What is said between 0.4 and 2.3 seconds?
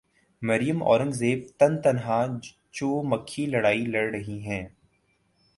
مریم اورنگزیب تن تنہا